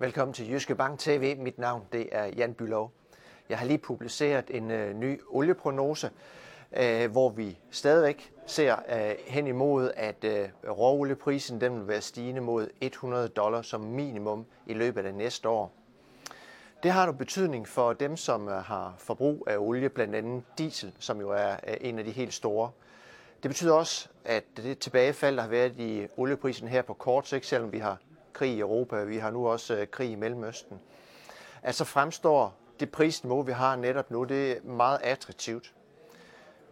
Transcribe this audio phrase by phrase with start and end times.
[0.00, 1.36] Velkommen til Jyske Bank TV.
[1.38, 2.92] Mit navn det er Jan Bylov.
[3.48, 6.10] Jeg har lige publiceret en øh, ny olieprognose,
[6.76, 12.40] øh, hvor vi stadigvæk ser øh, hen imod, at øh, råolieprisen den vil være stigende
[12.40, 15.72] mod 100 dollar som minimum i løbet af næste år.
[16.82, 20.92] Det har nu betydning for dem, som øh, har forbrug af olie, blandt andet diesel,
[20.98, 22.70] som jo er øh, en af de helt store.
[23.42, 27.46] Det betyder også, at det tilbagefald, der har været i olieprisen her på kort sigt,
[27.46, 27.98] selvom vi har
[28.38, 30.80] krig i Europa, vi har nu også øh, krig i Mellemøsten,
[31.62, 35.72] at så fremstår det prisniveau, vi har netop nu, det er meget attraktivt.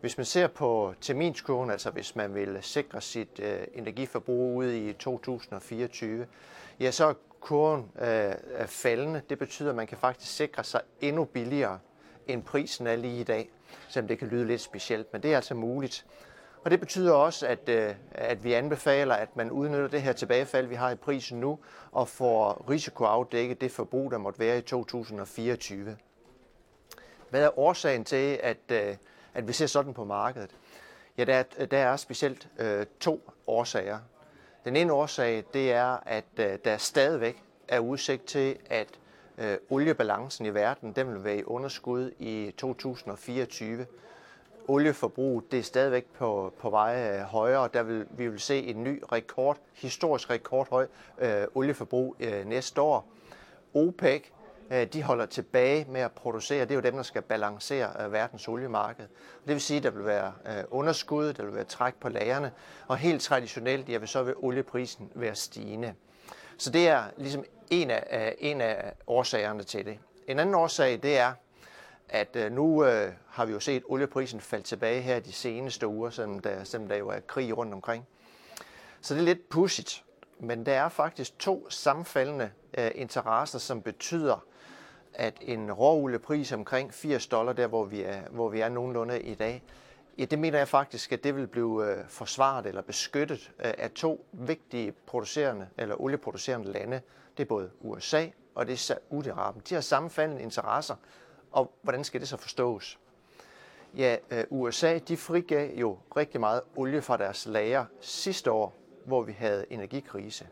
[0.00, 4.92] Hvis man ser på terminskurven, altså hvis man vil sikre sit øh, energiforbrug ud i
[4.92, 6.26] 2024,
[6.80, 9.22] ja, så er kurven øh, faldende.
[9.30, 11.78] Det betyder, at man kan faktisk sikre sig endnu billigere,
[12.26, 13.50] end prisen er lige i dag,
[13.88, 16.06] selvom det kan lyde lidt specielt, men det er altså muligt.
[16.64, 20.66] Og det betyder også, at, øh, at vi anbefaler, at man udnytter det her tilbagefald,
[20.66, 21.58] vi har i prisen nu,
[21.92, 25.96] og får risikoafdækket det forbrug, der måtte være i 2024.
[27.30, 28.96] Hvad er årsagen til, at, øh,
[29.34, 30.50] at vi ser sådan på markedet?
[31.18, 33.98] Ja, der er, der er specielt øh, to årsager.
[34.64, 38.88] Den ene årsag, det er, at øh, der stadigvæk er udsigt til, at
[39.38, 43.86] øh, oliebalancen i verden, den vil være i underskud i 2024
[44.68, 47.68] olieforbrug det er stadigvæk på, på vej øh, højere.
[47.74, 50.86] Der vil, vi vil se en ny rekord, historisk rekordhøj
[51.18, 53.08] øh, olieforbrug øh, næste år.
[53.74, 54.24] OPEC
[54.70, 56.60] øh, de holder tilbage med at producere.
[56.60, 59.04] Det er jo dem, der skal balancere øh, verdens oliemarked.
[59.46, 62.52] Det vil sige, at der vil være øh, underskud, der vil være træk på lagerne,
[62.88, 65.94] og helt traditionelt, ja, vil så vil olieprisen være stigende.
[66.58, 69.98] Så det er ligesom en af, en af årsagerne til det.
[70.28, 71.32] En anden årsag, det er,
[72.08, 76.10] at øh, nu øh, har vi jo set olieprisen falde tilbage her de seneste uger,
[76.10, 78.06] selvom der, selvom der jo er krig rundt omkring.
[79.00, 80.04] Så det er lidt pudsigt.
[80.38, 84.44] Men der er faktisk to sammenfaldende øh, interesser, som betyder,
[85.14, 89.34] at en råoliepris omkring 80 dollar, der hvor vi er, hvor vi er nogenlunde i
[89.34, 89.62] dag,
[90.18, 93.90] ja, det mener jeg faktisk, at det vil blive øh, forsvaret eller beskyttet øh, af
[93.90, 97.00] to vigtige producerende eller olieproducerende lande.
[97.36, 99.60] Det er både USA og det er Saudi-Arabien.
[99.68, 100.94] De har sammenfaldende interesser,
[101.54, 102.98] og hvordan skal det så forstås?
[103.96, 109.22] Ja, øh, USA de frigav jo rigtig meget olie fra deres lager sidste år, hvor
[109.22, 110.46] vi havde energikrise.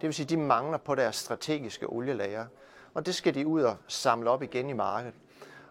[0.00, 2.46] Det vil sige, at de mangler på deres strategiske olielager,
[2.94, 5.14] og det skal de ud og samle op igen i markedet.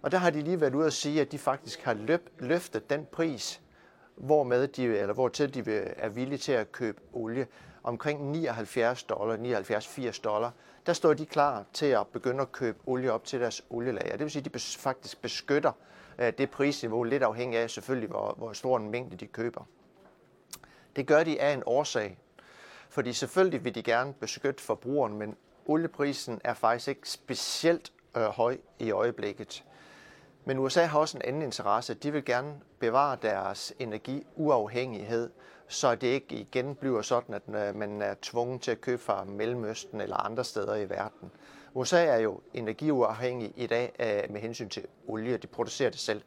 [0.02, 2.90] Og der har de lige været ude at sige, at de faktisk har løb, løftet
[2.90, 3.62] den pris,
[4.16, 7.48] hvor med de, eller hvor til de er villige til at købe olie
[7.86, 10.52] omkring 79 dollar, 79-80 dollar,
[10.86, 14.12] der står de klar til at begynde at købe olie op til deres olielager.
[14.12, 15.72] Det vil sige, at de faktisk beskytter
[16.20, 19.64] øh, det prisniveau, lidt afhængig af selvfølgelig, hvor, hvor stor en mængde de køber.
[20.96, 22.18] Det gør de af en årsag,
[22.90, 28.58] fordi selvfølgelig vil de gerne beskytte forbrugeren, men olieprisen er faktisk ikke specielt øh, høj
[28.80, 29.64] i øjeblikket.
[30.46, 31.94] Men USA har også en anden interesse.
[31.94, 35.30] De vil gerne bevare deres energiuafhængighed,
[35.68, 39.24] så det ikke igen bliver sådan, at øh, man er tvunget til at købe fra
[39.24, 41.32] Mellemøsten eller andre steder i verden.
[41.74, 45.38] USA er jo energiuafhængig i dag øh, med hensyn til olie.
[45.38, 46.22] De producerer det selv.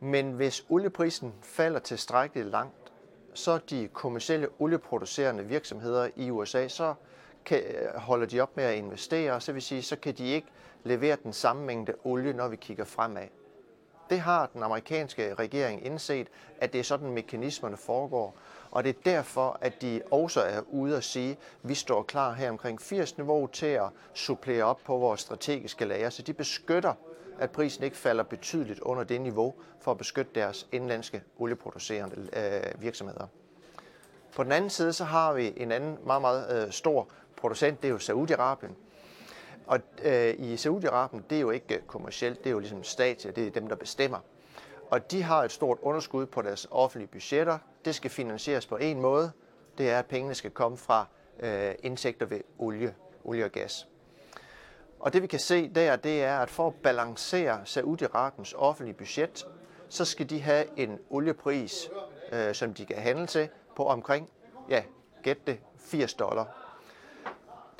[0.00, 2.92] Men hvis olieprisen falder tilstrækkeligt langt,
[3.34, 6.94] så de kommersielle olieproducerende virksomheder i USA, så
[7.44, 7.62] kan,
[7.94, 10.48] holder de op med at investere, så vil sige, så kan de ikke
[10.84, 13.26] levere den samme mængde olie, når vi kigger fremad.
[14.10, 16.28] Det har den amerikanske regering indset,
[16.60, 18.36] at det er sådan, mekanismerne foregår.
[18.70, 22.32] Og det er derfor, at de også er ude at sige, at vi står klar
[22.32, 26.94] her omkring 80 niveau til at supplere op på vores strategiske lager, så de beskytter,
[27.38, 32.82] at prisen ikke falder betydeligt under det niveau for at beskytte deres indlandske olieproducerende øh,
[32.82, 33.26] virksomheder.
[34.34, 37.08] På den anden side så har vi en anden meget, meget øh, stor
[37.40, 38.72] producent, det er jo Saudi-Arabien.
[39.66, 43.46] Og øh, i Saudi-Arabien, det er jo ikke kommercielt, det er jo ligesom stat, det
[43.46, 44.18] er dem, der bestemmer.
[44.90, 47.58] Og de har et stort underskud på deres offentlige budgetter.
[47.84, 49.32] Det skal finansieres på en måde.
[49.78, 51.06] Det er, at pengene skal komme fra
[51.40, 52.94] øh, indtægter ved olie,
[53.24, 53.88] olie og gas.
[55.00, 59.46] Og det vi kan se der, det er, at for at balancere Saudi-Arabiens offentlige budget,
[59.88, 61.90] så skal de have en oliepris,
[62.32, 64.30] øh, som de kan handle til, på omkring,
[64.68, 64.82] ja,
[65.22, 66.69] gæt det, 80 dollar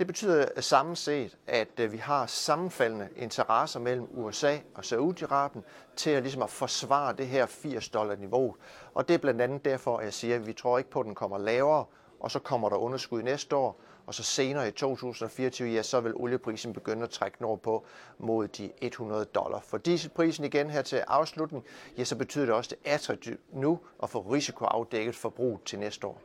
[0.01, 5.61] det betyder samlet set, at øh, vi har sammenfaldende interesser mellem USA og Saudi-Arabien
[5.97, 8.57] til at, ligesom at forsvare det her 80 dollar niveau.
[8.95, 11.07] Og det er blandt andet derfor, at jeg siger, at vi tror ikke på, at
[11.07, 11.85] den kommer lavere,
[12.21, 16.15] og så kommer der underskud næste år, og så senere i 2024, ja, så vil
[16.15, 17.87] olieprisen begynde at trække nordpå
[18.19, 19.61] mod de 100 dollar.
[19.61, 21.65] For dieselprisen igen her til afslutning,
[21.99, 25.79] ja, så betyder det også, at det er attraktivt nu at få risikoafdækket forbrug til
[25.79, 26.21] næste år.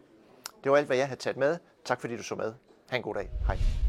[0.64, 1.58] Det var alt, hvad jeg havde taget med.
[1.86, 2.54] Tak fordi du så med.
[2.90, 3.30] Ha' en god dag.
[3.48, 3.85] Hej.